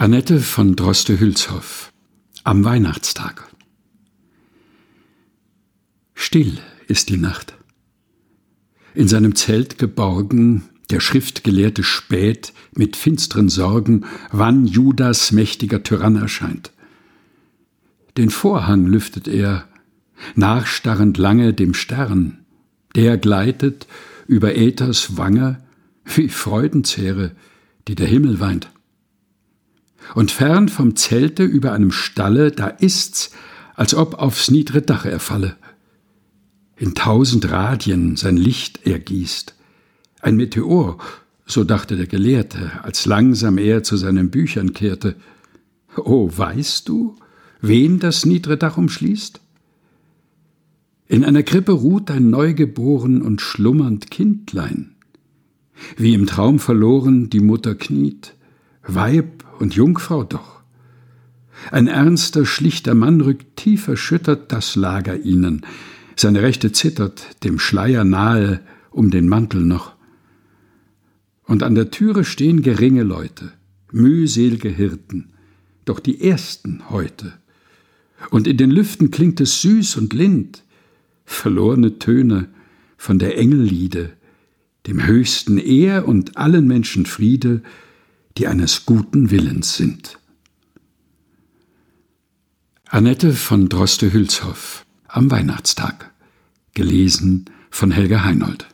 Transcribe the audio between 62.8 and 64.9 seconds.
Mann rückt tief erschüttert das